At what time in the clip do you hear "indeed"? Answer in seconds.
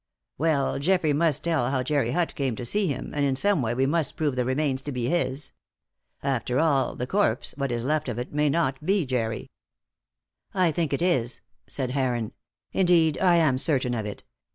12.73-13.19